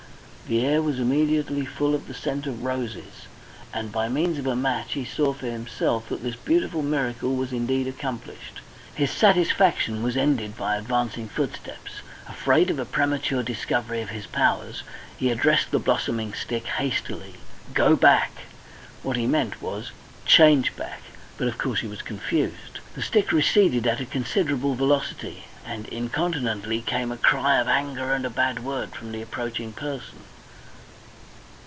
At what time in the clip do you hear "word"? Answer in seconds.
28.65-28.89